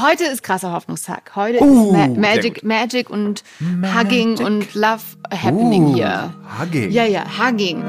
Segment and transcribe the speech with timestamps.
[0.00, 1.32] Heute ist krasser Hoffnungstag.
[1.34, 2.62] Heute Uh, ist Ma Magic.
[2.62, 3.98] Magic und Magic.
[3.98, 6.34] Hugging und Love happening Uh, hier.
[6.60, 6.90] Hugging.
[6.90, 7.82] Ja, ja, Hugging.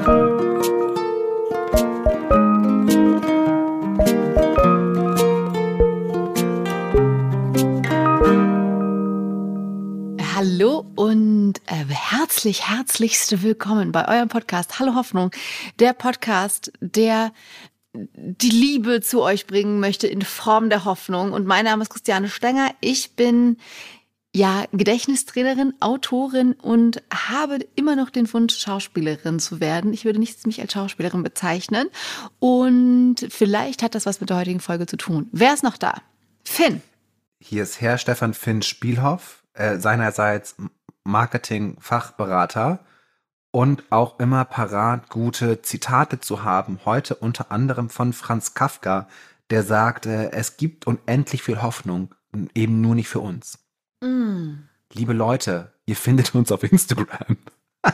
[10.34, 15.30] Hallo und äh, herzlich, herzlichst willkommen bei eurem Podcast Hallo Hoffnung,
[15.78, 17.32] der Podcast, der
[17.92, 21.32] die Liebe zu euch bringen möchte in Form der Hoffnung.
[21.32, 22.70] Und mein Name ist Christiane Stenger.
[22.80, 23.56] Ich bin
[24.34, 29.92] ja Gedächtnistrainerin, Autorin und habe immer noch den Wunsch, Schauspielerin zu werden.
[29.92, 31.88] Ich würde nicht mich als Schauspielerin bezeichnen.
[32.38, 35.28] Und vielleicht hat das was mit der heutigen Folge zu tun.
[35.32, 35.94] Wer ist noch da?
[36.44, 36.80] Finn.
[37.40, 40.56] Hier ist Herr Stefan Finn Spielhoff, äh, seinerseits
[41.04, 42.84] Marketing-Fachberater
[43.50, 46.80] und auch immer parat, gute Zitate zu haben.
[46.84, 49.08] Heute unter anderem von Franz Kafka,
[49.50, 52.14] der sagt, äh, es gibt unendlich viel Hoffnung,
[52.54, 53.58] eben nur nicht für uns.
[54.00, 54.64] Mm.
[54.92, 57.36] Liebe Leute, ihr findet uns auf Instagram,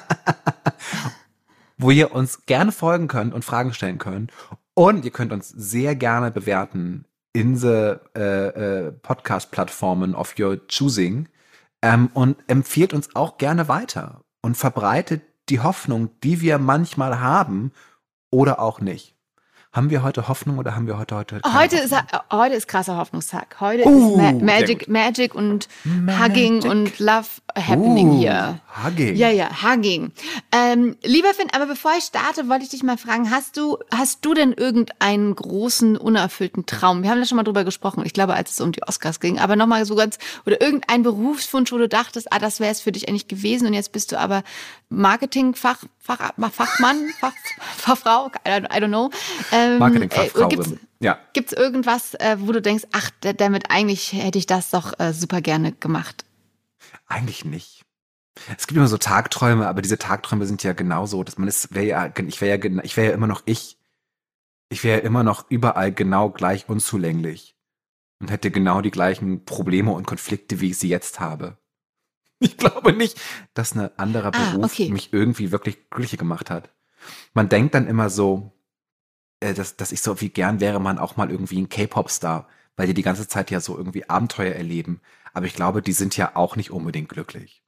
[1.79, 4.33] wo ihr uns gerne folgen könnt und Fragen stellen könnt.
[4.75, 11.29] Und ihr könnt uns sehr gerne bewerten in the äh, äh, Podcast-Plattformen of your choosing.
[11.83, 17.73] Ähm, und empfiehlt uns auch gerne weiter und verbreitet die Hoffnung, die wir manchmal haben
[18.31, 19.16] oder auch nicht.
[19.77, 22.21] Haben wir heute Hoffnung oder haben wir heute heute Heute ist, Hoffnung?
[22.33, 23.57] heute ist krasser Hoffnungstag.
[23.61, 24.89] Heute Uh, ist Ma Magic.
[24.89, 26.25] Magic und Magic.
[26.25, 28.61] Hugging und Love happening Uh, hier.
[28.83, 29.17] Hugging.
[29.17, 30.13] Ja, ja, Hugging.
[30.51, 34.25] Ähm, lieber Finn, aber bevor ich starte, wollte ich dich mal fragen, hast du, hast
[34.25, 37.03] du denn irgendeinen großen, unerfüllten Traum?
[37.03, 39.39] Wir haben da schon mal drüber gesprochen, ich glaube, als es um die Oscars ging,
[39.39, 40.17] aber nochmal so ganz,
[40.47, 43.75] oder irgendein Berufswunsch, wo du dachtest, ah, das wäre es für dich eigentlich gewesen und
[43.75, 44.43] jetzt bist du aber
[44.89, 47.33] Marketing-Fach, Fach, Fachmann, Fach,
[47.77, 49.11] Fachfrau, I don't, I don't know.
[49.53, 50.47] Ähm, Marketingfachfrau.
[50.47, 51.19] äh, gibt's, ja.
[51.33, 55.13] Gibt's irgendwas, äh, wo du denkst, ach, da- damit eigentlich hätte ich das doch äh,
[55.13, 56.25] super gerne gemacht?
[57.09, 57.83] Eigentlich nicht.
[58.57, 61.87] Es gibt immer so Tagträume, aber diese Tagträume sind ja genauso, dass man ist, wäre
[61.87, 63.79] ja, ich wäre ja, ich wäre ja immer noch ich.
[64.69, 67.57] Ich wäre ja immer noch überall genau gleich unzulänglich
[68.21, 71.57] und hätte genau die gleichen Probleme und Konflikte, wie ich sie jetzt habe.
[72.41, 73.21] Ich glaube nicht,
[73.55, 74.91] dass ein anderer Ah, Beruf okay.
[74.91, 76.71] mich irgendwie wirklich glücklicher gemacht hat.
[77.35, 78.53] Man denkt dann immer so,
[79.41, 82.89] äh, dass, dass ich so wie gern wäre man auch mal irgendwie ein K-Pop-Star, weil
[82.89, 85.01] die die ganze Zeit ja so irgendwie Abenteuer erleben.
[85.35, 87.63] Aber ich glaube, die sind ja auch nicht unbedingt glücklich.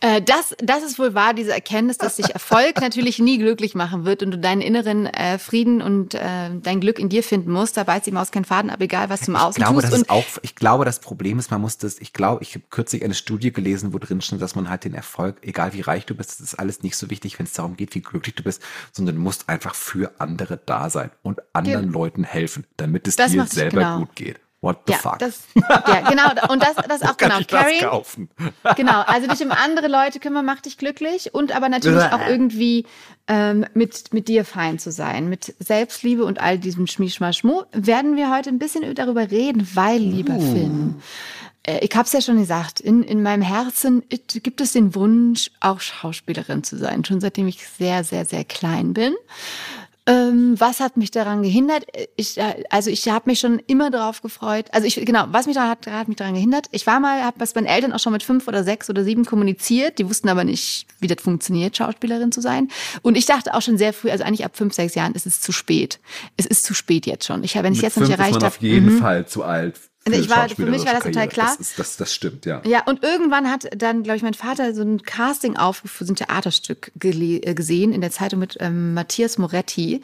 [0.00, 4.04] Äh, das, das ist wohl wahr, diese Erkenntnis, dass sich Erfolg natürlich nie glücklich machen
[4.04, 7.76] wird und du deinen inneren äh, Frieden und äh, dein Glück in dir finden musst.
[7.76, 9.92] Da beißt die Maus keinen Faden ab, egal was du im Ich Außen glaube, tust.
[9.92, 12.64] das ist auch, ich glaube, das Problem ist, man muss das, ich glaube, ich habe
[12.70, 16.06] kürzlich eine Studie gelesen, wo drin stand, dass man halt den Erfolg, egal wie reich
[16.06, 18.42] du bist, das ist alles nicht so wichtig, wenn es darum geht, wie glücklich du
[18.42, 18.62] bist,
[18.92, 23.16] sondern du musst einfach für andere da sein und anderen Ge- Leuten helfen, damit es
[23.16, 23.98] Das dir selber genau.
[23.98, 24.40] gut geht.
[24.62, 25.18] What the ja, fuck?
[25.18, 26.52] das, ja, genau.
[26.52, 27.38] Und das, das auch genau.
[27.46, 28.28] Caring, kaufen?
[28.76, 32.84] Genau, also dich um andere Leute kümmern macht dich glücklich und aber natürlich auch irgendwie
[33.26, 35.30] ähm, mit, mit dir fein zu sein.
[35.30, 40.34] Mit Selbstliebe und all diesem Schmischmaschmu werden wir heute ein bisschen darüber reden, weil, lieber
[40.34, 40.52] Uh.
[40.52, 41.02] Finn,
[41.62, 45.80] äh, ich hab's ja schon gesagt, in, in meinem Herzen gibt es den Wunsch, auch
[45.80, 49.14] Schauspielerin zu sein, schon seitdem ich sehr, sehr, sehr klein bin.
[50.10, 51.84] Ähm, was hat mich daran gehindert?
[52.16, 54.66] Ich, äh, also ich habe mich schon immer darauf gefreut.
[54.72, 56.66] Also ich genau, was mich daran hat, hat mich daran gehindert.
[56.72, 59.24] Ich war mal, habe das meinen Eltern auch schon mit fünf oder sechs oder sieben
[59.24, 59.98] kommuniziert.
[59.98, 62.68] Die wussten aber nicht, wie das funktioniert, Schauspielerin zu sein.
[63.02, 65.40] Und ich dachte auch schon sehr früh, also eigentlich ab fünf, sechs Jahren, ist es
[65.40, 66.00] zu spät.
[66.36, 67.44] Es ist zu spät jetzt schon.
[67.44, 68.98] Ich, wenn ich jetzt noch nicht erreicht habe, auf jeden mhm.
[68.98, 69.89] Fall zu alt.
[70.06, 71.54] Für ich war- für mich war das total klar.
[71.58, 72.62] Das, ist, das, das stimmt, ja.
[72.64, 76.16] Ja, und irgendwann hat dann, glaube ich, mein Vater so ein Casting aufgeführt, so ein
[76.16, 80.00] Theaterstück äh, gesehen in der Zeitung mit ähm, Matthias Moretti.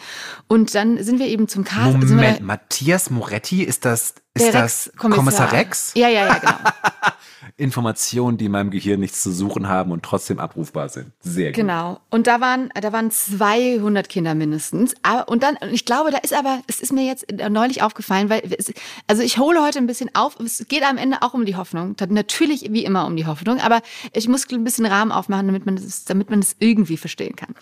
[0.49, 2.07] Und dann sind wir eben zum Casting.
[2.09, 5.25] Moment, Matthias Moretti, ist das, der ist das Rex-Kommissar.
[5.25, 5.93] Kommissar Rex?
[5.95, 6.55] Ja, ja, ja, genau.
[7.59, 11.13] Informationen, die in meinem Gehirn nichts zu suchen haben und trotzdem abrufbar sind.
[11.21, 11.57] Sehr gut.
[11.57, 12.01] Genau.
[12.11, 14.95] Und da waren, da waren 200 Kinder mindestens.
[15.03, 18.43] Aber, und dann, ich glaube, da ist aber, es ist mir jetzt neulich aufgefallen, weil,
[18.59, 18.73] es,
[19.07, 20.39] also ich hole heute ein bisschen auf.
[20.39, 21.97] Es geht am Ende auch um die Hoffnung.
[22.09, 23.59] Natürlich wie immer um die Hoffnung.
[23.61, 23.81] Aber
[24.13, 27.55] ich muss ein bisschen Rahmen aufmachen, damit man es, damit man es irgendwie verstehen kann.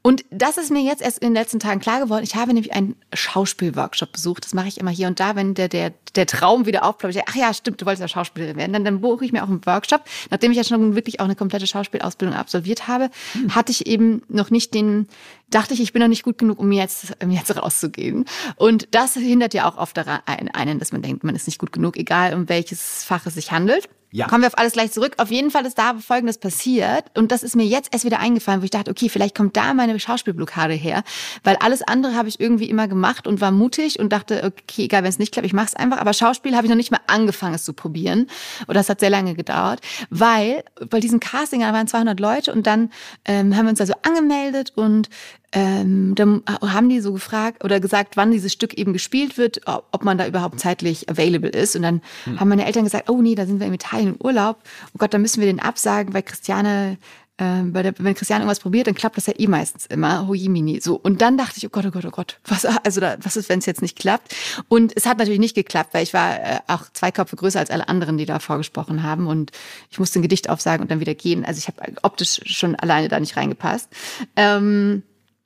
[0.00, 2.24] Und das ist mir jetzt erst in den letzten Tagen klar geworden.
[2.24, 4.46] Ich habe nämlich einen Schauspielworkshop besucht.
[4.46, 7.16] Das mache ich immer hier und da, wenn der, der, der Traum wieder aufploppt.
[7.28, 8.72] Ach ja, stimmt, du wolltest ja Schauspielerin werden.
[8.72, 10.02] Dann, dann buche ich mir auch einen Workshop.
[10.30, 13.10] Nachdem ich ja schon wirklich auch eine komplette Schauspielausbildung absolviert habe,
[13.50, 15.08] hatte ich eben noch nicht den,
[15.50, 18.24] dachte ich, ich bin noch nicht gut genug, um jetzt, um jetzt rauszugehen.
[18.56, 21.72] Und das hindert ja auch oft daran einen, dass man denkt, man ist nicht gut
[21.72, 23.88] genug, egal um welches Fach es sich handelt.
[24.14, 24.26] Ja.
[24.26, 25.14] Kommen wir auf alles gleich zurück.
[25.16, 27.04] Auf jeden Fall ist da Folgendes passiert.
[27.16, 29.72] Und das ist mir jetzt erst wieder eingefallen, wo ich dachte, okay, vielleicht kommt da
[29.72, 31.02] meine Schauspielblockade her.
[31.44, 35.02] Weil alles andere habe ich irgendwie immer gemacht und war mutig und dachte, okay, egal,
[35.02, 35.98] wenn es nicht klappt, ich mache es einfach.
[35.98, 38.26] Aber Schauspiel habe ich noch nicht mal angefangen, es zu probieren.
[38.66, 39.80] Und das hat sehr lange gedauert.
[40.10, 42.90] Weil bei diesem Casting, da waren 200 Leute und dann
[43.24, 45.08] ähm, haben wir uns also angemeldet und
[45.52, 50.04] ähm, dann haben die so gefragt oder gesagt, wann dieses Stück eben gespielt wird, ob
[50.04, 51.76] man da überhaupt zeitlich available ist.
[51.76, 52.40] Und dann hm.
[52.40, 54.58] haben meine Eltern gesagt, oh nee, da sind wir in Italien im Urlaub.
[54.88, 56.96] Oh Gott, da müssen wir den absagen, weil Christiane
[57.38, 60.26] äh, der, wenn Christian irgendwas probiert, dann klappt das ja eh meistens immer.
[60.26, 60.80] Hojimini.
[60.80, 60.94] So.
[60.96, 63.48] Und dann dachte ich, oh Gott, oh Gott, oh Gott, was, also da, was ist,
[63.48, 64.34] wenn es jetzt nicht klappt?
[64.68, 67.70] Und es hat natürlich nicht geklappt, weil ich war äh, auch zwei Köpfe größer als
[67.70, 69.26] alle anderen, die da vorgesprochen haben.
[69.26, 69.50] Und
[69.90, 71.44] ich musste ein Gedicht aufsagen und dann wieder gehen.
[71.44, 73.88] Also ich habe optisch schon alleine da nicht reingepasst.
[74.36, 75.02] Ähm,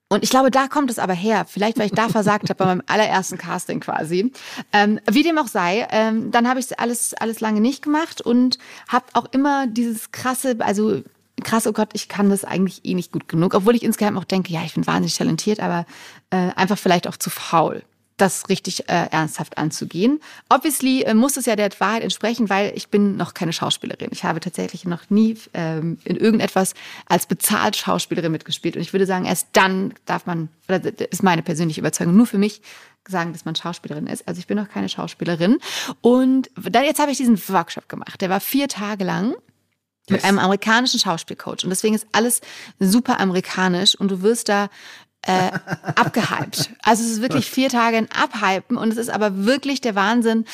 [0.09, 1.47] und ich glaube, da kommt es aber her.
[1.49, 4.33] Vielleicht, weil ich da versagt habe bei meinem allerersten Casting quasi.
[4.73, 8.59] Ähm, wie dem auch sei, ähm, dann habe ich alles alles lange nicht gemacht und
[8.89, 11.03] habe auch immer dieses krasse, also
[11.43, 14.25] krass, oh Gott, ich kann das eigentlich eh nicht gut genug, obwohl ich insgeheim auch
[14.25, 15.87] denke, ja, ich bin wahnsinnig talentiert, aber
[16.31, 17.83] äh, einfach vielleicht auch zu faul
[18.17, 20.21] das richtig äh, ernsthaft anzugehen.
[20.49, 24.09] Obviously äh, muss es ja der Wahrheit entsprechen, weil ich bin noch keine Schauspielerin.
[24.13, 26.75] Ich habe tatsächlich noch nie ähm, in irgendetwas
[27.07, 28.77] als bezahlt Schauspielerin mitgespielt.
[28.77, 32.27] Und ich würde sagen, erst dann darf man, oder das ist meine persönliche Überzeugung, nur
[32.27, 32.63] für mich
[33.07, 34.27] sagen, dass man Schauspielerin ist.
[34.27, 35.59] Also ich bin noch keine Schauspielerin.
[36.01, 38.21] Und dann jetzt habe ich diesen Workshop gemacht.
[38.21, 39.35] Der war vier Tage lang
[40.09, 41.65] mit einem amerikanischen Schauspielcoach.
[41.65, 42.41] Und deswegen ist alles
[42.79, 44.69] super amerikanisch und du wirst da
[45.27, 45.51] äh,
[45.97, 46.71] abgehypt.
[46.83, 50.45] Also es ist wirklich vier Tage ein Abhypen und es ist aber wirklich der Wahnsinn,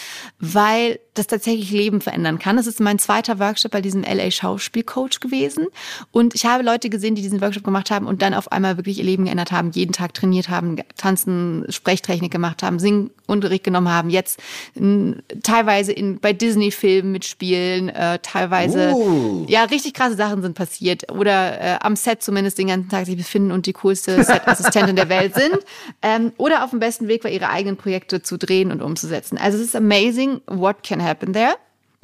[0.41, 2.57] weil das tatsächlich Leben verändern kann.
[2.57, 5.67] Das ist mein zweiter Workshop bei diesem LA Schauspielcoach gewesen
[6.11, 8.99] und ich habe Leute gesehen, die diesen Workshop gemacht haben und dann auf einmal wirklich
[8.99, 14.09] ihr Leben geändert haben, jeden Tag trainiert haben, tanzen, Sprechtechnik gemacht haben, Singunterricht genommen haben,
[14.09, 14.41] jetzt
[14.75, 19.45] in, teilweise in bei Disney Filmen mitspielen, äh, teilweise uh.
[19.49, 23.19] ja richtig krasse Sachen sind passiert oder äh, am Set zumindest den ganzen Tag sich
[23.19, 25.59] befinden und die coolste Set Assistentin der Welt sind
[26.03, 29.39] ähm, oder auf dem besten Weg war, ihre eigenen Projekte zu drehen und umzusetzen.
[29.39, 31.55] Also es ist amazing, what can happen there.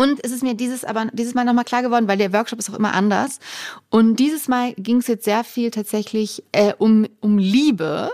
[0.01, 2.71] Und es ist mir dieses aber dieses Mal nochmal klar geworden, weil der Workshop ist
[2.71, 3.41] auch immer anders.
[3.91, 8.11] Und dieses Mal ging es jetzt sehr viel tatsächlich äh, um, um Liebe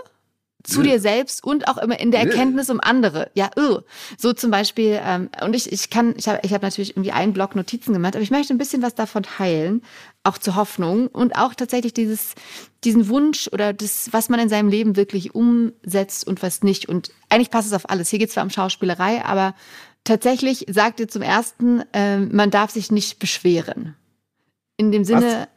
[0.65, 3.29] zu dir selbst und auch immer in der Erkenntnis um andere.
[3.35, 3.81] Ja, uh.
[4.17, 7.33] so zum Beispiel, ähm, und ich, ich kann, ich habe ich hab natürlich irgendwie einen
[7.33, 9.83] Block Notizen gemacht, aber ich möchte ein bisschen was davon teilen,
[10.25, 12.35] auch zur Hoffnung und auch tatsächlich dieses,
[12.83, 16.89] diesen Wunsch oder das, was man in seinem Leben wirklich umsetzt und was nicht.
[16.89, 18.09] Und eigentlich passt es auf alles.
[18.09, 19.55] Hier geht es zwar um Schauspielerei, aber
[20.03, 23.95] tatsächlich sagt ihr zum ersten, äh, man darf sich nicht beschweren.
[24.77, 25.47] In dem Sinne,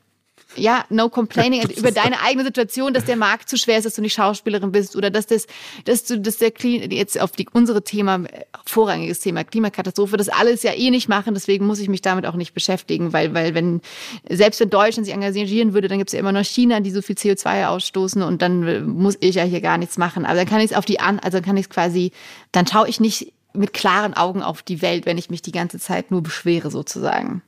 [0.57, 4.03] ja, no complaining über deine eigene Situation, dass der Markt zu schwer ist, dass du
[4.03, 5.47] nicht Schauspielerin bist oder dass das,
[5.85, 8.25] dass du, dass der Klima, jetzt auf die, unsere Thema,
[8.65, 12.35] vorrangiges Thema Klimakatastrophe, das alles ja eh nicht machen, deswegen muss ich mich damit auch
[12.35, 13.81] nicht beschäftigen, weil, weil wenn,
[14.29, 17.03] selbst wenn Deutschland sich engagieren würde, dann gibt es ja immer noch China, die so
[17.03, 20.25] viel CO2 ausstoßen und dann muss ich ja hier gar nichts machen.
[20.25, 22.13] Aber dann kann ich es auf die an, also dann kann ich es quasi,
[22.53, 25.79] dann schaue ich nicht mit klaren Augen auf die Welt, wenn ich mich die ganze
[25.79, 27.43] Zeit nur beschwere sozusagen.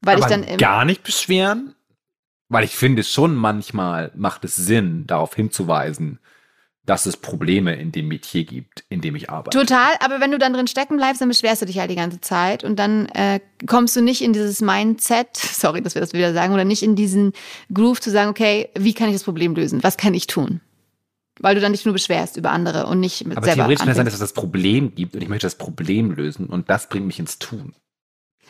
[0.00, 1.74] Weil Aber ich dann gar nicht beschweren?
[2.48, 6.18] Weil ich finde schon manchmal macht es Sinn, darauf hinzuweisen,
[6.88, 9.56] dass es Probleme in dem Metier gibt, in dem ich arbeite.
[9.56, 12.20] Total, aber wenn du dann drin stecken bleibst, dann beschwerst du dich halt die ganze
[12.22, 16.32] Zeit und dann äh, kommst du nicht in dieses Mindset, sorry, dass wir das wieder
[16.32, 17.32] sagen, oder nicht in diesen
[17.72, 19.82] Groove zu sagen, okay, wie kann ich das Problem lösen?
[19.82, 20.62] Was kann ich tun?
[21.40, 23.90] Weil du dann nicht nur beschwerst über andere und nicht mit aber selber theoretisch kann
[23.90, 26.88] es sein, dass es das Problem gibt und ich möchte das Problem lösen und das
[26.88, 27.74] bringt mich ins Tun.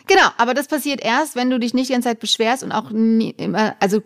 [0.08, 2.90] Genau, aber das passiert erst, wenn du dich nicht die ganze Zeit beschwerst und auch
[2.90, 4.00] nie, immer, also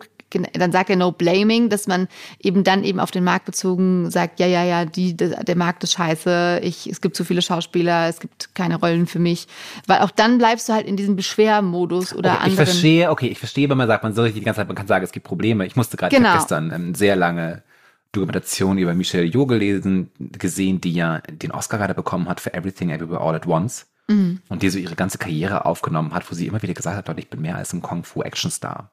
[0.53, 2.07] dann sagt er no blaming, dass man
[2.39, 5.93] eben dann eben auf den Markt bezogen sagt, ja, ja, ja, die, der Markt ist
[5.93, 9.47] scheiße, ich, es gibt zu viele Schauspieler, es gibt keine Rollen für mich.
[9.87, 12.63] Weil auch dann bleibst du halt in diesem Beschwermodus oder okay, anderen.
[12.63, 14.75] Ich verstehe, okay, ich verstehe, wenn man sagt, man soll sich die ganze Zeit, man
[14.75, 15.65] kann sagen, es gibt Probleme.
[15.65, 16.33] Ich musste gerade genau.
[16.33, 17.63] gestern ähm, sehr lange
[18.11, 22.89] Dokumentation über Michelle Yeoh gelesen, gesehen, die ja den Oscar gerade bekommen hat für Everything
[22.89, 23.87] Everywhere All at Once.
[24.07, 24.41] Mhm.
[24.49, 27.21] Und die so ihre ganze Karriere aufgenommen hat, wo sie immer wieder gesagt hat, Leute,
[27.21, 28.91] ich bin mehr als ein Kung-Fu-Action-Star.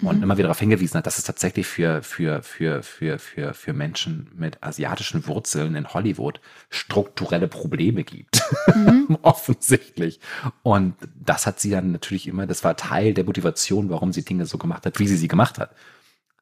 [0.00, 0.22] Und mhm.
[0.22, 4.30] immer wieder darauf hingewiesen hat, dass es tatsächlich für, für, für, für, für, für Menschen
[4.36, 8.40] mit asiatischen Wurzeln in Hollywood strukturelle Probleme gibt.
[8.72, 9.18] Mhm.
[9.22, 10.20] Offensichtlich.
[10.62, 14.46] Und das hat sie dann natürlich immer, das war Teil der Motivation, warum sie Dinge
[14.46, 15.74] so gemacht hat, wie sie sie gemacht hat.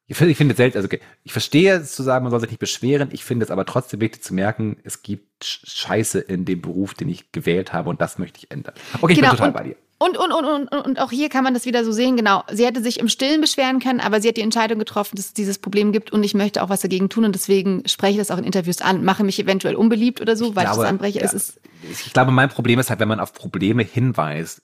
[0.09, 0.89] Ich finde, ich finde es selten, also
[1.25, 3.09] ich verstehe es zu sagen, man soll sich nicht beschweren.
[3.13, 7.09] Ich finde es aber trotzdem wichtig zu merken, es gibt Scheiße in dem Beruf, den
[7.09, 8.75] ich gewählt habe und das möchte ich ändern.
[9.01, 9.77] Okay, ich genau, bin total bei dir.
[9.99, 12.45] Und, und, und, und, und auch hier kann man das wieder so sehen, genau.
[12.53, 15.33] Sie hätte sich im Stillen beschweren können, aber sie hat die Entscheidung getroffen, dass es
[15.33, 18.31] dieses Problem gibt und ich möchte auch was dagegen tun und deswegen spreche ich das
[18.31, 20.89] auch in Interviews an, mache mich eventuell unbeliebt oder so, weil ich, glaube, ich das
[20.91, 21.19] anbreche.
[21.21, 24.63] Ja, ich glaube, mein Problem ist halt, wenn man auf Probleme hinweist,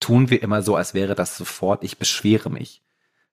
[0.00, 2.82] tun wir immer so, als wäre das sofort, ich beschwere mich.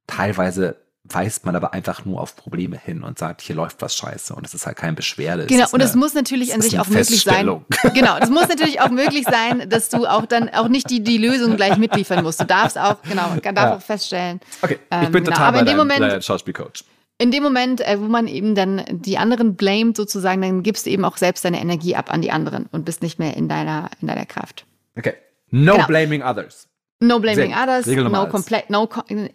[0.07, 4.35] Teilweise weist man aber einfach nur auf Probleme hin und sagt, hier läuft was scheiße
[4.35, 5.47] und es ist halt kein Beschwerde.
[5.47, 7.41] Genau, und es muss natürlich an sich auch möglich sein.
[7.93, 11.17] Genau, es muss natürlich auch möglich sein, dass du auch dann auch nicht die, die
[11.17, 12.39] Lösung gleich mitliefern musst.
[12.39, 13.75] Du darfst auch, genau, darf ja.
[13.75, 14.39] auch feststellen.
[14.61, 15.39] Okay, ich bin ähm, total genau.
[15.47, 16.83] aber in dem Moment, Schauspielcoach.
[17.17, 20.89] In dem Moment, äh, wo man eben dann die anderen blamet sozusagen, dann gibst du
[20.89, 23.89] eben auch selbst deine Energie ab an die anderen und bist nicht mehr in deiner,
[24.01, 24.65] in deiner Kraft.
[24.97, 25.13] Okay.
[25.49, 25.87] No genau.
[25.87, 26.67] blaming others.
[27.03, 28.87] No blaming others, no, compla no,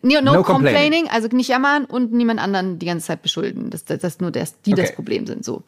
[0.02, 3.70] no, no, complaining, also nicht jammern und niemand anderen die ganze Zeit beschulden.
[3.70, 4.82] Das, das, das nur das, die okay.
[4.82, 5.44] das Problem sind.
[5.44, 5.64] So.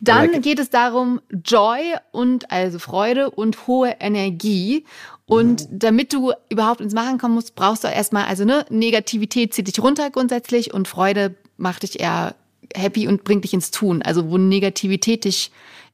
[0.00, 4.86] Dann like geht es darum, Joy und also Freude und hohe Energie.
[5.26, 9.68] Und damit du überhaupt ins Machen kommen musst, brauchst du erstmal, also ne, Negativität zieht
[9.68, 12.34] dich runter grundsätzlich und Freude macht dich eher
[12.74, 14.00] happy und bringt dich ins Tun.
[14.00, 15.50] Also wo Negativität dich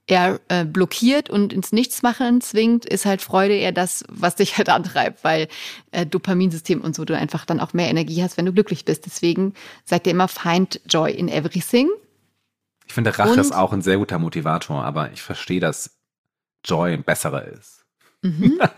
[0.09, 4.69] eher äh, blockiert und ins Nichtsmachen zwingt, ist halt Freude eher das, was dich halt
[4.69, 5.49] antreibt, weil
[5.93, 9.07] äh, Dopaminsystem und so du einfach dann auch mehr Energie hast, wenn du glücklich bist.
[9.07, 11.89] Deswegen sagt ihr immer, find joy in everything.
[12.87, 15.99] Ich finde, Rache und, ist auch ein sehr guter Motivator, aber ich verstehe, dass
[16.65, 17.85] Joy ein besserer ist.
[18.23, 18.59] Mhm.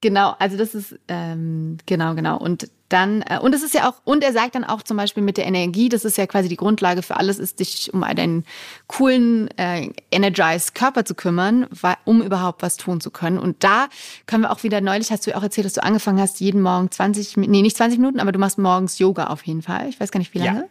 [0.00, 2.38] Genau, also das ist ähm, genau, genau.
[2.38, 5.22] Und dann, äh, und es ist ja auch, und er sagt dann auch zum Beispiel
[5.22, 8.44] mit der Energie, das ist ja quasi die Grundlage für alles, ist dich um deinen
[8.86, 13.38] coolen, äh, energized Körper zu kümmern, weil, um überhaupt was tun zu können.
[13.38, 13.88] Und da
[14.26, 16.62] können wir auch wieder, neulich hast du ja auch erzählt, dass du angefangen hast, jeden
[16.62, 19.88] Morgen 20, nee, nicht 20 Minuten, aber du machst morgens Yoga auf jeden Fall.
[19.88, 20.60] Ich weiß gar nicht, wie lange.
[20.60, 20.68] Ja.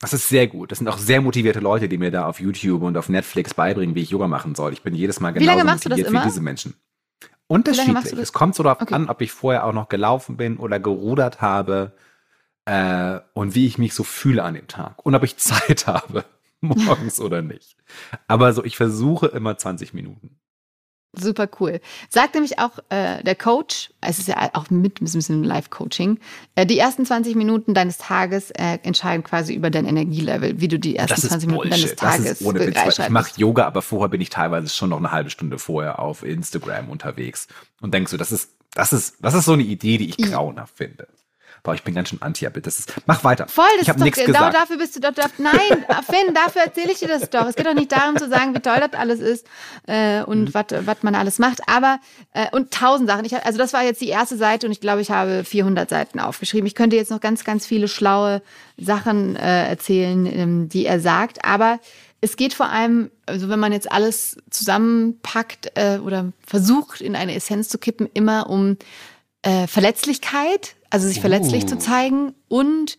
[0.00, 0.72] Das ist sehr gut.
[0.72, 3.94] Das sind auch sehr motivierte Leute, die mir da auf YouTube und auf Netflix beibringen,
[3.94, 4.72] wie ich Yoga machen soll.
[4.72, 6.74] Ich bin jedes Mal genauso motiviert wie diese Menschen.
[7.52, 8.14] Unterschiedlich.
[8.14, 8.94] Es kommt so darauf okay.
[8.94, 11.92] an, ob ich vorher auch noch gelaufen bin oder gerudert habe
[12.64, 16.24] äh, und wie ich mich so fühle an dem Tag und ob ich Zeit habe,
[16.62, 17.76] morgens oder nicht.
[18.26, 20.38] Aber so, ich versuche immer 20 Minuten.
[21.14, 21.80] Super cool.
[22.08, 26.18] Sagt nämlich auch äh, der Coach, es ist ja auch mit ein bisschen Live-Coaching,
[26.54, 30.78] äh, die ersten 20 Minuten deines Tages äh, entscheiden quasi über dein Energielevel, wie du
[30.78, 34.08] die ersten 20 Minuten deines Tages das ist ohne Witz, Ich mache Yoga, aber vorher
[34.08, 37.46] bin ich teilweise schon noch eine halbe Stunde vorher auf Instagram unterwegs
[37.82, 40.76] und denkst so, das ist, das ist, das ist so eine Idee, die ich grauenhaft
[40.76, 41.08] finde.
[41.64, 43.46] Boah, ich bin ganz schön anti Das ist, mach weiter.
[43.46, 44.54] Voll, das ich habe nichts genau gesagt.
[44.56, 45.54] dafür bist du doch, nein,
[46.10, 47.46] Finn, dafür erzähle ich dir das doch.
[47.46, 49.46] Es geht doch nicht darum zu sagen, wie toll das alles ist
[49.86, 50.86] äh, und mhm.
[50.86, 52.00] was man alles macht, aber
[52.32, 53.24] äh, und tausend Sachen.
[53.24, 56.18] Ich, also das war jetzt die erste Seite und ich glaube, ich habe 400 Seiten
[56.18, 56.66] aufgeschrieben.
[56.66, 58.42] Ich könnte jetzt noch ganz, ganz viele schlaue
[58.76, 61.78] Sachen äh, erzählen, ähm, die er sagt, aber
[62.20, 67.36] es geht vor allem, also wenn man jetzt alles zusammenpackt äh, oder versucht in eine
[67.36, 68.78] Essenz zu kippen, immer um
[69.42, 71.78] äh, Verletzlichkeit, also sich verletzlich zu oh.
[71.78, 72.98] zeigen und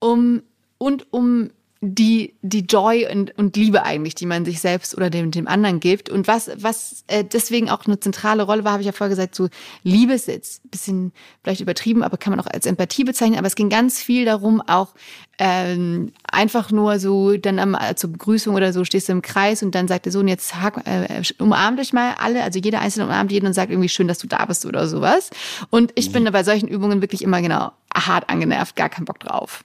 [0.00, 0.42] um
[0.78, 1.50] und um
[1.94, 5.78] die, die Joy und, und Liebe eigentlich, die man sich selbst oder dem, dem anderen
[5.78, 6.08] gibt.
[6.08, 9.34] Und was, was äh, deswegen auch eine zentrale Rolle war, habe ich ja vorher gesagt,
[9.34, 9.48] so
[9.82, 11.12] Liebe ist jetzt ein bisschen
[11.44, 13.38] vielleicht übertrieben, aber kann man auch als Empathie bezeichnen.
[13.38, 14.94] Aber es ging ganz viel darum, auch
[15.38, 19.62] ähm, einfach nur so dann am, äh, zur Begrüßung oder so stehst du im Kreis
[19.62, 23.30] und dann sagt der Sohn, jetzt äh, umarmt euch mal alle, also jeder Einzelne umarmt
[23.30, 25.30] jeden und sagt irgendwie schön, dass du da bist oder sowas.
[25.70, 26.24] Und ich mhm.
[26.24, 29.62] bin bei solchen Übungen wirklich immer genau hart angenervt, gar keinen Bock drauf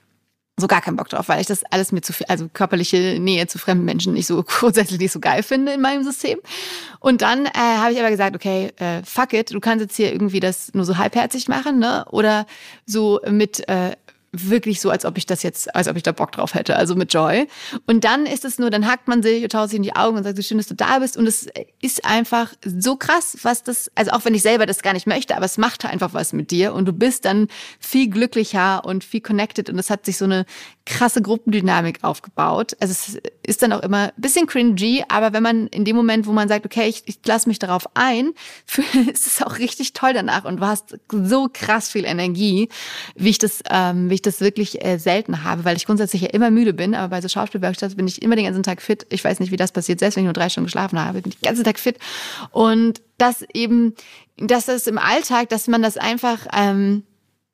[0.58, 3.46] so gar keinen Bock drauf, weil ich das alles mir zu viel, also körperliche Nähe
[3.46, 6.38] zu fremden Menschen nicht so grundsätzlich nicht so geil finde in meinem System.
[7.00, 10.12] Und dann äh, habe ich aber gesagt, okay, äh, fuck it, du kannst jetzt hier
[10.12, 12.04] irgendwie das nur so halbherzig machen, ne?
[12.10, 12.46] Oder
[12.86, 13.96] so mit äh,
[14.32, 16.94] wirklich so, als ob ich das jetzt, als ob ich da Bock drauf hätte, also
[16.94, 17.46] mit Joy.
[17.86, 20.16] Und dann ist es nur, dann hackt man sich und tauscht sich in die Augen
[20.16, 21.18] und sagt, so schön, dass du da bist.
[21.18, 21.46] Und es
[21.82, 25.36] ist einfach so krass, was das, also auch wenn ich selber das gar nicht möchte,
[25.36, 27.48] aber es macht einfach was mit dir und du bist dann
[27.78, 30.46] viel glücklicher und viel connected und es hat sich so eine
[30.86, 32.76] krasse Gruppendynamik aufgebaut.
[32.80, 36.26] Also es ist dann auch immer ein bisschen cringy, aber wenn man in dem Moment,
[36.26, 38.32] wo man sagt, okay, ich, ich lasse mich darauf ein,
[39.12, 42.68] ist es auch richtig toll danach und du hast so krass viel Energie,
[43.14, 46.30] wie ich das, ähm, wie ich das wirklich äh, selten habe, weil ich grundsätzlich ja
[46.30, 49.06] immer müde bin, aber bei so Schauspielwerkstatt bin ich immer den ganzen Tag fit.
[49.10, 51.32] Ich weiß nicht, wie das passiert, selbst wenn ich nur drei Stunden geschlafen habe, bin
[51.32, 51.98] ich den ganzen Tag fit.
[52.50, 53.94] Und das eben,
[54.36, 57.04] dass das im Alltag, dass man das einfach ähm,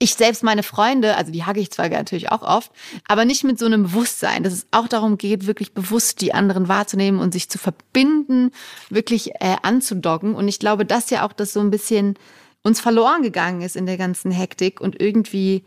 [0.01, 2.71] ich selbst meine Freunde, also die hacke ich zwar natürlich auch oft,
[3.09, 6.69] aber nicht mit so einem Bewusstsein, dass es auch darum geht, wirklich bewusst die anderen
[6.69, 8.53] wahrzunehmen und sich zu verbinden,
[8.91, 10.35] wirklich äh, anzudocken.
[10.35, 12.15] Und ich glaube, dass ja auch das so ein bisschen
[12.63, 15.65] uns verloren gegangen ist in der ganzen Hektik und irgendwie,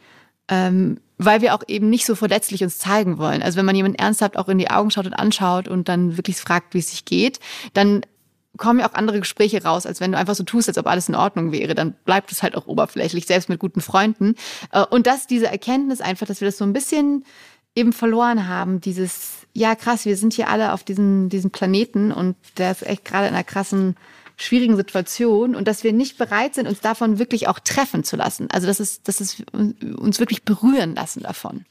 [0.52, 3.42] ähm, weil wir auch eben nicht so verletzlich uns zeigen wollen.
[3.42, 6.38] Also wenn man jemand ernsthaft auch in die Augen schaut und anschaut und dann wirklich
[6.38, 7.40] fragt, wie es sich geht,
[7.74, 8.02] dann
[8.58, 11.08] kommen ja auch andere Gespräche raus, als wenn du einfach so tust, als ob alles
[11.08, 11.74] in Ordnung wäre.
[11.74, 14.36] Dann bleibt es halt auch oberflächlich, selbst mit guten Freunden.
[14.72, 17.24] Äh, und dass diese Erkenntnis einfach, dass wir das so ein bisschen
[17.74, 22.36] eben verloren haben, dieses, ja krass, wir sind hier alle auf diesem, diesem Planeten und
[22.58, 23.96] der ist echt gerade in einer krassen
[24.42, 28.50] schwierigen Situation und dass wir nicht bereit sind, uns davon wirklich auch treffen zu lassen.
[28.52, 31.66] Also dass es, dass es uns wirklich berühren lassen davon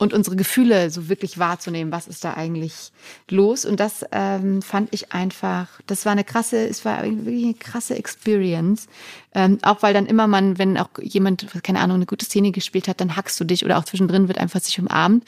[0.00, 2.90] und unsere Gefühle so wirklich wahrzunehmen, was ist da eigentlich
[3.28, 3.66] los.
[3.66, 7.96] Und das ähm, fand ich einfach, das war eine krasse, es war wirklich eine krasse
[7.96, 8.86] Experience.
[9.34, 12.88] Ähm, auch weil dann immer man, wenn auch jemand, keine Ahnung, eine gute Szene gespielt
[12.88, 15.22] hat, dann hackst du dich oder auch zwischendrin wird einfach sich umarmt.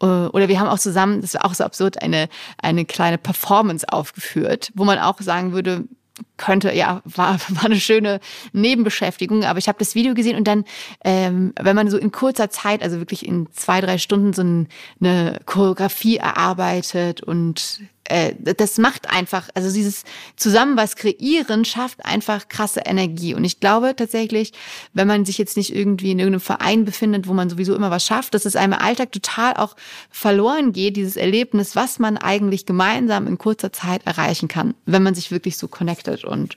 [0.00, 3.88] Äh, oder wir haben auch zusammen, das war auch so absurd, eine, eine kleine Performance
[3.88, 5.88] aufgeführt, wo man auch sagen würde,
[6.36, 8.20] könnte, ja, war, war eine schöne
[8.52, 10.64] Nebenbeschäftigung, aber ich habe das Video gesehen und dann,
[11.04, 15.40] ähm, wenn man so in kurzer Zeit, also wirklich in zwei, drei Stunden so eine
[15.46, 20.04] Choreografie erarbeitet und äh, das macht einfach, also dieses
[20.36, 23.34] zusammen was kreieren schafft einfach krasse Energie.
[23.34, 24.52] Und ich glaube tatsächlich,
[24.92, 28.04] wenn man sich jetzt nicht irgendwie in irgendeinem Verein befindet, wo man sowieso immer was
[28.04, 29.76] schafft, dass es einem Alltag total auch
[30.10, 35.14] verloren geht, dieses Erlebnis, was man eigentlich gemeinsam in kurzer Zeit erreichen kann, wenn man
[35.14, 36.24] sich wirklich so connected.
[36.24, 36.56] Und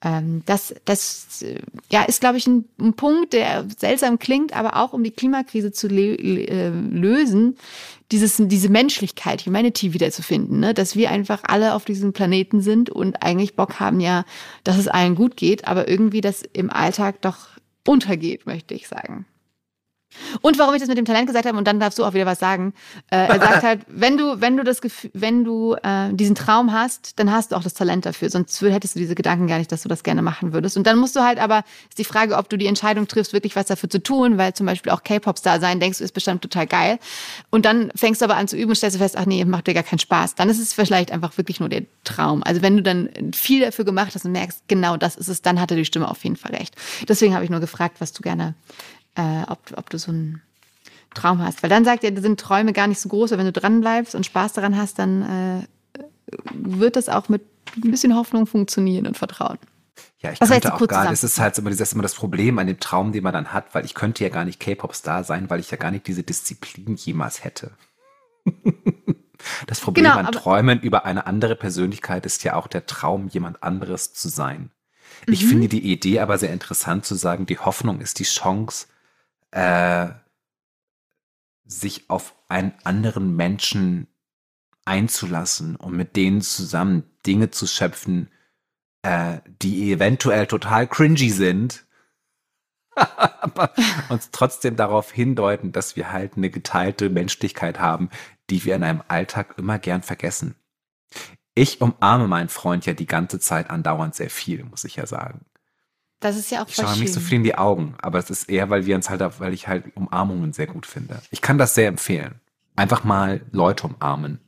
[0.00, 1.44] das, das
[1.90, 5.72] ja, ist, glaube ich, ein, ein, Punkt, der seltsam klingt, aber auch um die Klimakrise
[5.72, 7.56] zu äh, lösen,
[8.12, 10.72] dieses, diese Menschlichkeit, Humanity wiederzufinden, ne?
[10.72, 14.24] dass wir einfach alle auf diesem Planeten sind und eigentlich Bock haben ja,
[14.62, 17.48] dass es allen gut geht, aber irgendwie das im Alltag doch
[17.84, 19.26] untergeht, möchte ich sagen.
[20.40, 22.26] Und warum ich das mit dem Talent gesagt habe, und dann darfst du auch wieder
[22.26, 22.72] was sagen.
[23.10, 26.72] Äh, er sagt halt, wenn du, wenn du das Gefühl, wenn du äh, diesen Traum
[26.72, 28.30] hast, dann hast du auch das Talent dafür.
[28.30, 30.76] Sonst hättest du diese Gedanken gar nicht, dass du das gerne machen würdest.
[30.76, 33.56] Und dann musst du halt aber, ist die Frage, ob du die Entscheidung triffst, wirklich
[33.56, 36.66] was dafür zu tun, weil zum Beispiel auch K-Pop-Star sein, denkst du, ist bestimmt total
[36.66, 36.98] geil.
[37.50, 39.66] Und dann fängst du aber an zu üben und stellst du fest, ach nee, macht
[39.66, 40.34] dir gar keinen Spaß.
[40.34, 42.42] Dann ist es vielleicht einfach wirklich nur der Traum.
[42.42, 45.60] Also wenn du dann viel dafür gemacht hast und merkst, genau das ist es, dann
[45.60, 46.74] hatte die Stimme auf jeden Fall recht.
[47.08, 48.54] Deswegen habe ich nur gefragt, was du gerne
[49.18, 50.40] äh, ob, ob du so einen
[51.14, 51.62] Traum hast.
[51.62, 54.24] Weil dann sagt er, sind Träume gar nicht so groß, aber wenn du dranbleibst und
[54.24, 55.66] Spaß daran hast, dann äh,
[56.52, 57.42] wird das auch mit
[57.76, 59.58] ein bisschen Hoffnung funktionieren und Vertrauen.
[60.20, 61.12] Ja, ich Was könnte auch gar nicht.
[61.12, 63.52] Es ist halt immer, das ist immer das Problem an dem Traum, den man dann
[63.52, 66.22] hat, weil ich könnte ja gar nicht K-Pop-Star sein, weil ich ja gar nicht diese
[66.22, 67.70] Disziplin jemals hätte.
[69.66, 73.62] das Problem genau, an Träumen über eine andere Persönlichkeit ist ja auch der Traum, jemand
[73.62, 74.70] anderes zu sein.
[75.26, 75.48] Ich mhm.
[75.48, 78.86] finde die Idee aber sehr interessant zu sagen, die Hoffnung ist die Chance,
[79.50, 80.08] äh,
[81.64, 84.08] sich auf einen anderen Menschen
[84.84, 88.30] einzulassen und mit denen zusammen Dinge zu schöpfen,
[89.02, 91.86] äh, die eventuell total cringy sind,
[92.96, 93.72] aber
[94.08, 98.08] uns trotzdem darauf hindeuten, dass wir halt eine geteilte Menschlichkeit haben,
[98.50, 100.56] die wir in einem Alltag immer gern vergessen.
[101.54, 105.44] Ich umarme meinen Freund ja die ganze Zeit andauernd sehr viel, muss ich ja sagen.
[106.20, 108.48] Das ist ja auch Ich schaue nicht so viel in die Augen, aber es ist
[108.48, 111.22] eher, weil wir uns halt, weil ich halt Umarmungen sehr gut finde.
[111.30, 112.40] Ich kann das sehr empfehlen.
[112.74, 114.40] Einfach mal Leute umarmen.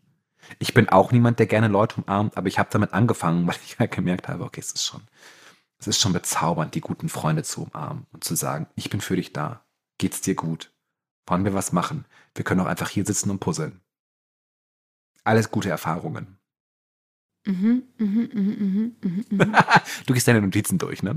[0.58, 3.78] Ich bin auch niemand, der gerne Leute umarmt, aber ich habe damit angefangen, weil ich
[3.78, 5.02] halt gemerkt habe, okay, es ist schon,
[5.78, 9.16] es ist schon bezaubernd, die guten Freunde zu umarmen und zu sagen, ich bin für
[9.16, 9.64] dich da.
[9.98, 10.72] Geht's dir gut?
[11.26, 12.04] Wollen wir was machen?
[12.34, 13.80] Wir können auch einfach hier sitzen und puzzeln.
[15.22, 16.39] Alles gute Erfahrungen.
[17.46, 19.56] Mhm, mhm, mhm, mhm, mhm.
[20.06, 21.16] du gehst deine Notizen durch, ne?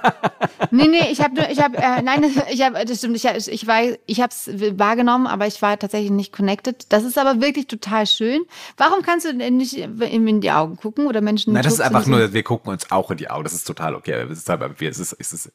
[0.70, 3.82] nee, nee, ich habe ich habe äh, nein, ich habe das stimmt, ich ich war
[4.06, 4.48] ich habe es
[4.78, 6.92] wahrgenommen, aber ich war tatsächlich nicht connected.
[6.92, 8.42] Das ist aber wirklich total schön.
[8.76, 11.80] Warum kannst du denn nicht ihm in die Augen gucken oder Menschen Nein, das ist
[11.80, 13.42] einfach nur wir gucken uns auch in die Augen.
[13.42, 14.24] Das ist total okay.
[14.30, 15.52] Es ist aber es ist, es ist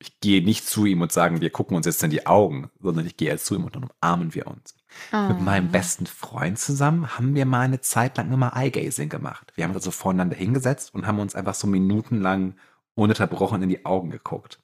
[0.00, 3.06] ich gehe nicht zu ihm und sagen, wir gucken uns jetzt in die Augen, sondern
[3.06, 4.74] ich gehe jetzt zu ihm und dann umarmen wir uns.
[5.12, 5.28] Oh.
[5.28, 9.52] Mit meinem besten Freund zusammen haben wir mal eine Zeit lang immer Eye-Gazing gemacht.
[9.56, 12.54] Wir haben uns so voneinander hingesetzt und haben uns einfach so minutenlang
[12.94, 14.60] ununterbrochen in die Augen geguckt.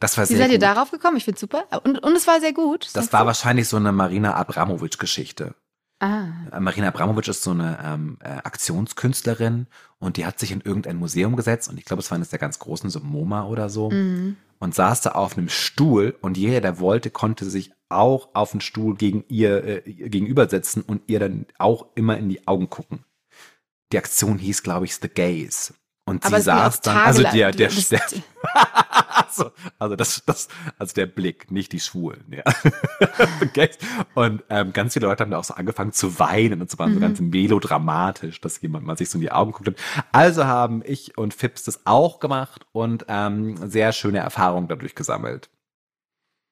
[0.00, 0.52] Das war Wie seid gut.
[0.52, 1.16] ihr darauf gekommen?
[1.16, 1.64] Ich finde super.
[1.84, 2.90] Und, und es war sehr gut.
[2.94, 5.54] Das war wahrscheinlich so eine Marina Abramovic-Geschichte.
[6.02, 6.26] Ah.
[6.50, 9.68] Äh, Marina Abramovic ist so eine ähm, äh, Aktionskünstlerin
[10.00, 12.40] und die hat sich in irgendein Museum gesetzt und ich glaube, es war eines der
[12.40, 13.90] ganz großen, so MoMA oder so.
[13.90, 14.36] Mhm.
[14.58, 18.60] Und saß da auf einem Stuhl und jeder, der wollte, konnte sich auch auf den
[18.60, 23.04] Stuhl gegen ihr äh, gegenübersetzen und ihr dann auch immer in die Augen gucken.
[23.92, 25.74] Die Aktion hieß, glaube ich, The Gaze.
[26.04, 28.02] Und sie saß dann, also der, der, der,
[29.08, 32.42] also, also das, das, also der Blick, nicht die Schwulen, ja.
[34.14, 36.90] und ähm, ganz viele Leute haben da auch so angefangen zu weinen und so waren
[36.90, 36.94] mhm.
[36.94, 39.80] so ganz melodramatisch, dass jemand mal sich so in die Augen guckt.
[40.10, 45.50] Also haben ich und Fips das auch gemacht und ähm, sehr schöne Erfahrungen dadurch gesammelt.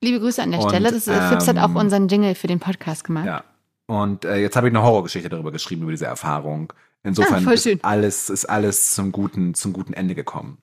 [0.02, 0.90] Liebe Grüße an der und, Stelle.
[0.90, 3.26] Das, ähm, Fips hat auch ähm, unseren Jingle für den Podcast gemacht.
[3.26, 3.44] Ja.
[3.86, 6.72] Und äh, jetzt habe ich eine Horrorgeschichte darüber geschrieben, über diese Erfahrung.
[7.02, 10.58] Insofern ah, ist alles, ist alles zum guten, zum guten Ende gekommen.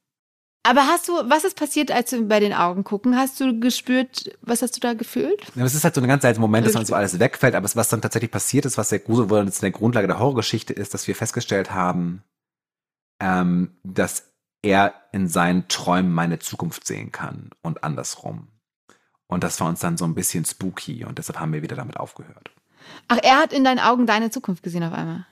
[0.64, 3.16] Aber hast du, was ist passiert, als du bei den Augen gucken?
[3.16, 5.42] Hast du gespürt, was hast du da gefühlt?
[5.56, 7.70] Ja, es ist halt so ein ganz seltener Moment, dass dann so alles wegfällt, aber
[7.74, 10.94] was dann tatsächlich passiert ist, was der Grusel, wo dann der Grundlage der Horrorgeschichte ist,
[10.94, 12.24] dass wir festgestellt haben,
[13.22, 18.50] ähm, dass er in seinen Träumen meine Zukunft sehen kann und andersrum.
[19.28, 21.98] Und das war uns dann so ein bisschen spooky und deshalb haben wir wieder damit
[21.98, 22.50] aufgehört.
[23.10, 25.26] Ach, er hat in deinen Augen deine Zukunft gesehen auf einmal.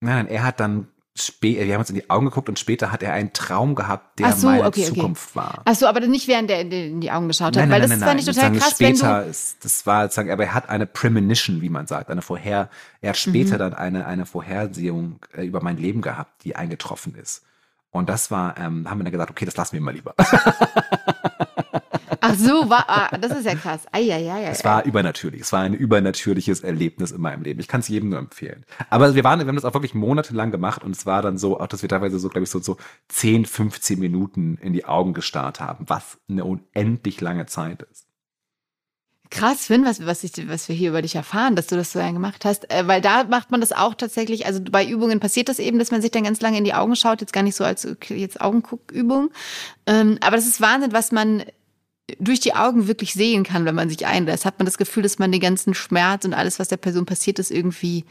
[0.00, 0.86] Nein, nein, er hat dann
[1.18, 4.18] spä- wir haben uns in die Augen geguckt und später hat er einen Traum gehabt,
[4.20, 4.94] der so, meine okay, okay.
[4.94, 5.62] Zukunft war.
[5.64, 7.92] Ach so, aber nicht während er in die- in die Augen geschaut hat, weil das
[7.94, 10.86] fand ich total krass, wenn später du ist, das war sozusagen, aber er hat eine
[10.86, 12.68] Premonition, wie man sagt, eine Vorher,
[13.00, 13.30] er hat Mhm.
[13.30, 17.42] später dann eine, eine Vorhersehung äh, über mein Leben gehabt, die eingetroffen ist.
[17.90, 20.14] Und das war, ähm, haben wir dann gesagt, okay, das lassen wir mal lieber.
[22.28, 23.82] Ach so, war, ah, das ist ja krass.
[23.92, 24.44] Eieiei.
[24.44, 25.42] Es war übernatürlich.
[25.42, 27.60] Es war ein übernatürliches Erlebnis in meinem Leben.
[27.60, 28.64] Ich kann es jedem nur empfehlen.
[28.90, 31.60] Aber wir waren, wir haben das auch wirklich monatelang gemacht und es war dann so,
[31.60, 32.76] auch dass wir teilweise so, glaube ich, so, so
[33.08, 38.06] 10, 15 Minuten in die Augen gestarrt haben, was eine unendlich lange Zeit ist.
[39.30, 41.98] Krass, Finn, was, was, ich, was wir hier über dich erfahren, dass du das so
[41.98, 42.70] lange gemacht hast.
[42.70, 45.90] Äh, weil da macht man das auch tatsächlich, also bei Übungen passiert das eben, dass
[45.90, 48.16] man sich dann ganz lange in die Augen schaut, jetzt gar nicht so als okay,
[48.16, 49.30] jetzt Augenguckübung.
[49.86, 51.44] Ähm, aber das ist Wahnsinn, was man
[52.18, 54.44] durch die Augen wirklich sehen kann, wenn man sich einlässt.
[54.44, 57.38] Hat man das Gefühl, dass man den ganzen Schmerz und alles, was der Person passiert
[57.38, 58.04] ist, irgendwie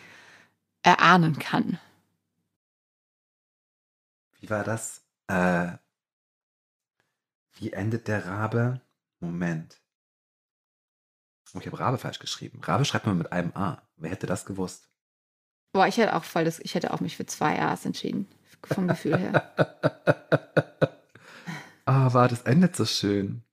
[0.84, 1.80] erahnen kann.
[4.40, 5.02] Wie war das?
[5.28, 5.74] Äh,
[7.58, 8.82] wie endet der Rabe?
[9.20, 9.80] Moment.
[11.54, 12.60] Oh, ich habe Rabe falsch geschrieben.
[12.62, 13.82] Rabe schreibt man mit einem A.
[13.96, 14.90] Wer hätte das gewusst?
[15.72, 18.28] Boah, ich hätte auch voll das, ich hätte auch mich für zwei A's entschieden.
[18.64, 19.54] Vom Gefühl her.
[21.88, 23.44] Ah, war das endet so schön.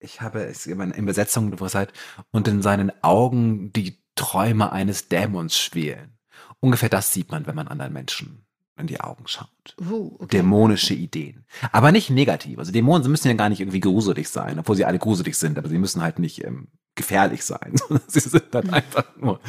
[0.00, 1.92] Ich habe es in Übersetzung, wo es halt,
[2.30, 6.18] und in seinen Augen die Träume eines Dämons schwelen.
[6.60, 8.46] Ungefähr das sieht man, wenn man anderen Menschen
[8.80, 9.76] in die Augen schaut.
[9.80, 10.38] Uh, okay.
[10.38, 11.44] Dämonische Ideen.
[11.70, 12.58] Aber nicht negativ.
[12.58, 15.68] Also Dämonen müssen ja gar nicht irgendwie gruselig sein, obwohl sie alle gruselig sind, aber
[15.68, 19.40] sie müssen halt nicht ähm, gefährlich sein, sondern sie sind dann einfach nur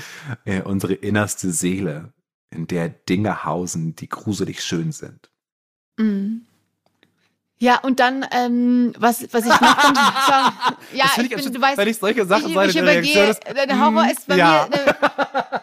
[0.46, 2.14] äh, unsere innerste Seele,
[2.50, 5.32] in der Dinge hausen, die gruselig schön sind.
[5.98, 6.46] Mhm.
[7.62, 9.93] Ja, und dann, ähm, was, was ich noch von,
[10.93, 13.80] ja, find ich bin, du weißt, wenn ich solche Sachen ich, ich übergehe, ist, dein
[13.80, 14.67] Horror mm, ist bei ja.
[14.67, 14.95] mir, ne,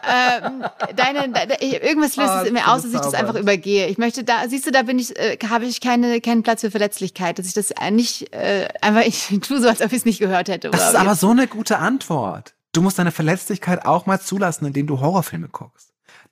[0.08, 3.88] ähm, deine, de, irgendwas löst Ah, es in mir aus, dass ich das einfach übergehe.
[3.88, 6.70] Ich möchte da, siehst du, da bin ich, äh, habe ich keine, keinen Platz für
[6.70, 10.04] Verletzlichkeit, dass ich das äh, nicht, äh, einfach, ich tue so, als ob ich es
[10.04, 10.70] nicht gehört hätte.
[10.70, 12.54] Das ist aber so eine gute Antwort.
[12.70, 15.87] Du musst deine Verletzlichkeit auch mal zulassen, indem du Horrorfilme guckst.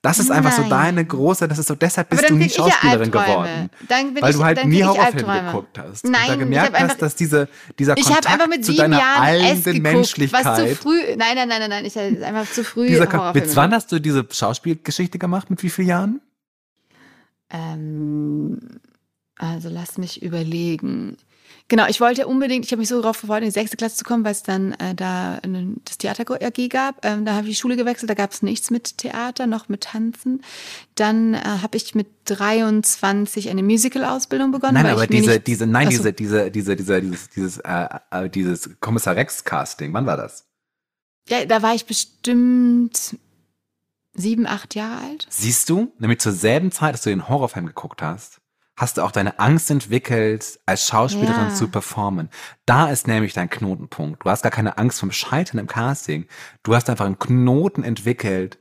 [0.06, 0.70] Das ist einfach so Nein.
[0.70, 3.70] deine große, das ist so, deshalb bist du nie ja Schauspielerin geworden.
[3.88, 6.04] Weil ich, du halt nie Horrorfilme geguckt hast.
[6.04, 8.48] Nein, und da ich gemerkt hab einfach- hast, dass diese, dieser Ich Kontakt habe einfach
[8.48, 10.44] mit zu sieben deiner geguckt, Menschlichkeit.
[10.44, 13.46] was zu früh, nein, nein, nein, nein, nein, ich habe einfach zu früh dieser Horrorfilme
[13.46, 15.50] Mit wann hast du diese Schauspielgeschichte gemacht?
[15.50, 16.20] Mit wie vielen Jahren?
[17.50, 18.58] Ähm,
[19.36, 21.16] also lass mich überlegen.
[21.68, 24.04] Genau, ich wollte unbedingt, ich habe mich so darauf gefreut, in die sechste Klasse zu
[24.04, 27.04] kommen, weil es dann äh, da eine, das Theater AG gab.
[27.04, 29.82] Ähm, da habe ich die Schule gewechselt, da gab es nichts mit Theater, noch mit
[29.82, 30.42] Tanzen.
[30.94, 34.74] Dann äh, habe ich mit 23 eine Musical-Ausbildung begonnen.
[34.74, 38.70] Nein, aber diese, nicht- diese, nein, diese, diese, diese, diese, dieses, dieses, äh, äh, dieses
[38.80, 40.46] Kommissar Rex-Casting, wann war das?
[41.28, 43.16] Ja, da war ich bestimmt
[44.14, 45.26] sieben, acht Jahre alt.
[45.28, 48.40] Siehst du, nämlich zur selben Zeit, dass du den Horrorfilm geguckt hast,
[48.76, 51.54] hast du auch deine Angst entwickelt, als Schauspielerin Ja.
[51.54, 52.28] zu performen.
[52.66, 54.24] Da ist nämlich dein Knotenpunkt.
[54.24, 56.26] Du hast gar keine Angst vom Scheitern im Casting.
[56.62, 58.58] Du hast einfach einen Knoten entwickelt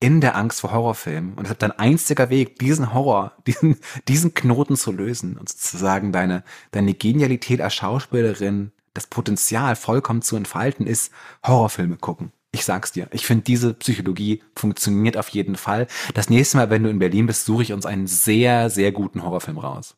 [0.00, 1.34] in der Angst vor Horrorfilmen.
[1.34, 3.78] Und es ist dein einziger Weg, diesen Horror, diesen,
[4.08, 10.36] diesen Knoten zu lösen und sozusagen deine, deine Genialität als Schauspielerin, das Potenzial vollkommen zu
[10.36, 11.12] entfalten, ist
[11.46, 12.32] Horrorfilme gucken.
[12.54, 13.08] Ich sag's dir.
[13.10, 15.86] Ich finde, diese Psychologie funktioniert auf jeden Fall.
[16.14, 19.22] Das nächste Mal, wenn du in Berlin bist, suche ich uns einen sehr, sehr guten
[19.24, 19.96] Horrorfilm raus.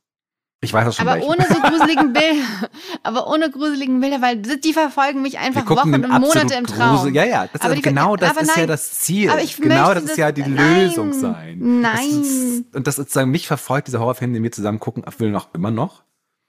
[0.62, 1.28] Ich weiß auch schon Aber welchen.
[1.28, 2.70] ohne so gruseligen Bilder.
[3.02, 6.96] Aber ohne gruseligen Bilder, weil die verfolgen mich einfach Wochen und Monate im Traum.
[6.96, 9.28] Grusel- Ja, ja, das Aber ist die- genau das aber ist ja nein, das Ziel.
[9.30, 11.58] aber ich genau möchte das ist das- ja die nein, Lösung sein.
[11.60, 11.92] nein.
[11.92, 15.52] Das ist, und das sozusagen mich verfolgt, dieser Horrorfilm, den wir zusammen gucken, will noch
[15.54, 16.04] immer noch.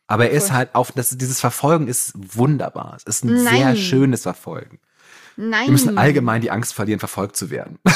[0.07, 2.93] Aber er ist halt auf, das, dieses Verfolgen ist wunderbar.
[2.95, 3.75] Es ist ein sehr Nein.
[3.77, 4.79] schönes Verfolgen.
[5.37, 5.65] Nein.
[5.67, 7.79] Wir müssen allgemein die Angst verlieren, verfolgt zu werden.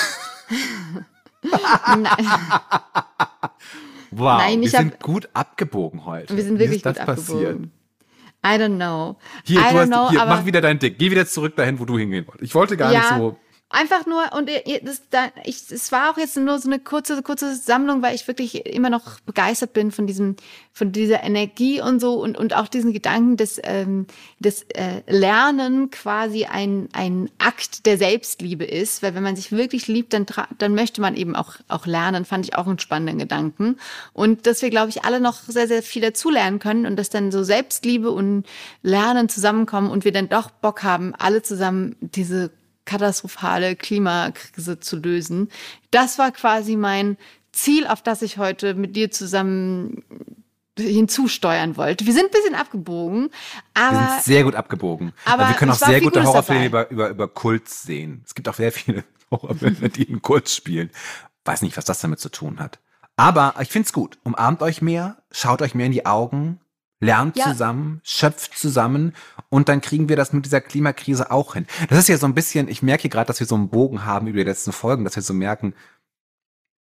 [4.13, 6.35] Wow, Nein, wir hab- sind gut abgebogen heute.
[6.35, 7.39] Wir sind Wie wirklich ist das gut passiert?
[7.55, 7.71] abgebogen.
[8.45, 9.17] I don't know.
[9.45, 10.97] Hier, I du don't hast, know, hier mach wieder dein Dick.
[10.99, 12.43] Geh wieder zurück dahin, wo du hingehen wolltest.
[12.43, 12.99] Ich wollte gar Ja.
[12.99, 13.37] nicht so.
[13.73, 14.49] Einfach nur, und
[14.83, 18.27] das, da, ich, es war auch jetzt nur so eine kurze, kurze Sammlung, weil ich
[18.27, 20.35] wirklich immer noch begeistert bin von diesem,
[20.73, 24.07] von dieser Energie und so und, und auch diesen Gedanken des, ähm,
[24.39, 29.87] des äh, Lernen quasi ein, ein Akt der Selbstliebe ist, weil wenn man sich wirklich
[29.87, 30.25] liebt, dann,
[30.57, 33.77] dann möchte man eben auch, auch lernen, fand ich auch einen spannenden Gedanken.
[34.11, 37.31] Und dass wir, glaube ich, alle noch sehr, sehr viel dazulernen können und dass dann
[37.31, 38.45] so Selbstliebe und
[38.81, 42.51] Lernen zusammenkommen und wir dann doch Bock haben, alle zusammen diese
[42.91, 45.49] katastrophale Klimakrise zu lösen.
[45.91, 47.17] Das war quasi mein
[47.53, 50.03] Ziel, auf das ich heute mit dir zusammen
[50.77, 52.05] hinzusteuern wollte.
[52.05, 53.29] Wir sind ein bisschen abgebogen,
[53.73, 53.99] aber.
[53.99, 55.13] Wir sind sehr gut abgebogen.
[55.25, 58.23] Aber wir können auch sehr gute Horrorfilme über, über, über Kult sehen.
[58.25, 60.91] Es gibt auch sehr viele Horrorfilme, die in Kult spielen.
[61.45, 62.79] Weiß nicht, was das damit zu tun hat.
[63.15, 64.17] Aber ich find's gut.
[64.23, 66.59] Umarmt euch mehr, schaut euch mehr in die Augen,
[67.01, 67.45] lernt ja.
[67.49, 69.13] zusammen, schöpft zusammen
[69.49, 71.65] und dann kriegen wir das mit dieser Klimakrise auch hin.
[71.89, 74.27] Das ist ja so ein bisschen, ich merke gerade, dass wir so einen Bogen haben
[74.27, 75.73] über die letzten Folgen, dass wir so merken,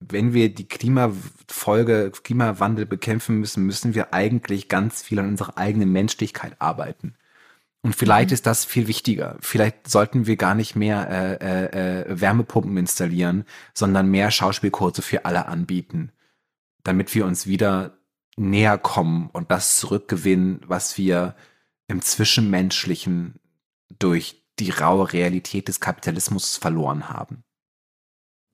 [0.01, 5.91] wenn wir die Klimafolge, Klimawandel bekämpfen müssen, müssen wir eigentlich ganz viel an unserer eigenen
[5.91, 7.15] Menschlichkeit arbeiten.
[7.83, 8.35] Und vielleicht mhm.
[8.35, 9.37] ist das viel wichtiger.
[9.41, 15.25] Vielleicht sollten wir gar nicht mehr äh, äh, äh, Wärmepumpen installieren, sondern mehr Schauspielkurse für
[15.25, 16.13] alle anbieten,
[16.83, 17.99] damit wir uns wieder
[18.39, 21.35] näher kommen und das zurückgewinnen, was wir
[21.89, 23.41] im Zwischenmenschlichen
[23.99, 27.45] durch die raue Realität des Kapitalismus verloren haben.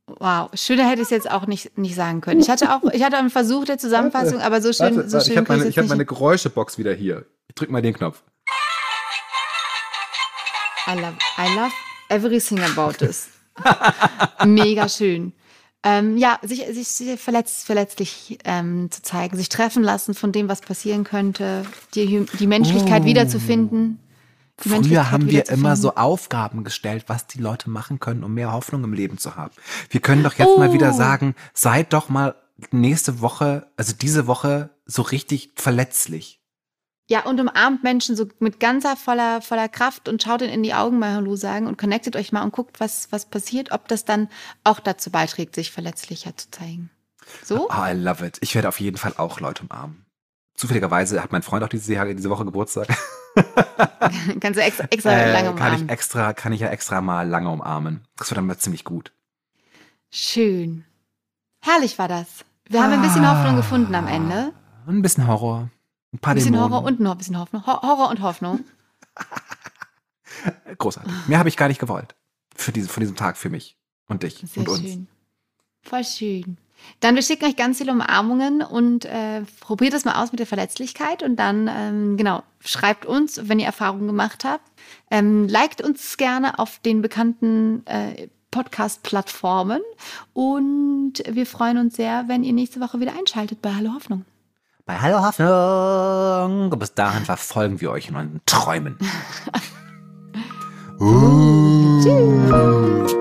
[0.06, 2.40] Wow, schöner hätte ich es jetzt auch nicht, nicht sagen können.
[2.40, 5.32] Ich hatte auch, ich hatte einen Versuch der Zusammenfassung, aber so schön, warte, so schön.
[5.32, 7.24] Ich habe meine, ich hab meine Geräuschebox wieder hier.
[7.48, 8.22] Ich drück mal den Knopf.
[10.86, 11.72] I love, I love
[12.10, 13.30] everything about this.
[14.44, 15.32] Mega schön.
[15.86, 20.62] Ähm, ja, sich, sich verletzt, verletzlich ähm, zu zeigen, sich treffen lassen von dem, was
[20.62, 23.06] passieren könnte, die, die Menschlichkeit oh.
[23.06, 24.00] wiederzufinden.
[24.56, 28.84] Früher haben wir immer so Aufgaben gestellt, was die Leute machen können, um mehr Hoffnung
[28.84, 29.52] im Leben zu haben.
[29.90, 30.58] Wir können doch jetzt oh.
[30.58, 30.96] mal wieder oh.
[30.96, 32.36] sagen, seid doch mal
[32.70, 36.40] nächste Woche, also diese Woche so richtig verletzlich.
[37.08, 40.72] Ja, und umarmt Menschen so mit ganzer voller, voller Kraft und schaut ihnen in die
[40.72, 44.06] Augen mal Hallo sagen und connectet euch mal und guckt, was, was passiert, ob das
[44.06, 44.28] dann
[44.64, 46.90] auch dazu beiträgt, sich verletzlicher zu zeigen.
[47.42, 47.68] So?
[47.68, 48.38] Oh, I love it.
[48.40, 50.06] Ich werde auf jeden Fall auch Leute umarmen.
[50.54, 52.88] Zufälligerweise hat mein Freund auch diese, diese Woche Geburtstag.
[54.40, 55.76] Kannst du extra, extra äh, lange umarmen?
[55.76, 58.06] Kann ich extra, kann ich ja extra mal lange umarmen.
[58.16, 59.12] Das wird dann mal ziemlich gut.
[60.10, 60.84] Schön.
[61.60, 62.44] Herrlich war das.
[62.68, 64.52] Wir ah, haben ein bisschen Hoffnung gefunden am Ende.
[64.86, 65.70] Ein bisschen Horror.
[66.14, 66.72] Ein paar ein bisschen Dämonen.
[66.72, 67.66] Horror und noch ein bisschen Hoffnung.
[67.66, 68.64] Horror und Hoffnung.
[70.78, 71.12] Großartig.
[71.26, 72.14] Mehr habe ich gar nicht gewollt.
[72.54, 74.80] Für diese, von diesem Tag für mich und dich Sehr und uns.
[74.80, 75.08] Schön.
[75.82, 76.56] Voll schön.
[77.00, 80.46] Dann wir schicken euch ganz viele Umarmungen und äh, probiert das mal aus mit der
[80.46, 84.70] Verletzlichkeit und dann, ähm, genau, schreibt uns, wenn ihr Erfahrungen gemacht habt.
[85.10, 89.80] Ähm, liked uns gerne auf den bekannten äh, Podcast-Plattformen
[90.32, 94.24] und wir freuen uns sehr, wenn ihr nächste Woche wieder einschaltet bei Hallo Hoffnung
[94.86, 96.72] bei Hallo Hoffnung.
[96.72, 98.98] Und bis dahin verfolgen wir euch in euren Träumen.
[102.02, 103.14] Tschüss.